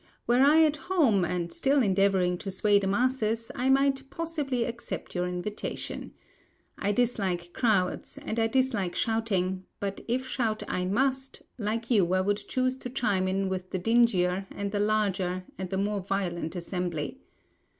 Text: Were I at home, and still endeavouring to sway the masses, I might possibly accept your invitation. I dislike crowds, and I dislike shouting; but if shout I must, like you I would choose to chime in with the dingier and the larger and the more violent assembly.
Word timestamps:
Were 0.25 0.39
I 0.41 0.63
at 0.65 0.77
home, 0.77 1.23
and 1.23 1.53
still 1.53 1.83
endeavouring 1.83 2.39
to 2.39 2.49
sway 2.49 2.79
the 2.79 2.87
masses, 2.87 3.51
I 3.53 3.69
might 3.69 4.09
possibly 4.09 4.63
accept 4.63 5.13
your 5.13 5.27
invitation. 5.27 6.13
I 6.75 6.91
dislike 6.91 7.53
crowds, 7.53 8.17
and 8.17 8.39
I 8.39 8.47
dislike 8.47 8.95
shouting; 8.95 9.63
but 9.79 10.01
if 10.07 10.25
shout 10.27 10.63
I 10.67 10.85
must, 10.85 11.43
like 11.59 11.91
you 11.91 12.11
I 12.15 12.21
would 12.21 12.37
choose 12.47 12.77
to 12.77 12.89
chime 12.89 13.27
in 13.27 13.47
with 13.47 13.69
the 13.69 13.77
dingier 13.77 14.47
and 14.49 14.71
the 14.71 14.79
larger 14.79 15.43
and 15.59 15.69
the 15.69 15.77
more 15.77 16.01
violent 16.01 16.55
assembly. 16.55 17.19